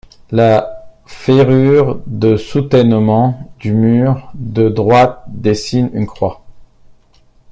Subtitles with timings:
[0.31, 6.43] La ferrure de soutènement du mur de droite dessine une croix.